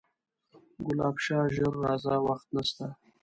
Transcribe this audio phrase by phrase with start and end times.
[0.85, 2.87] ګلاب شاه ژر راځه وخت نسته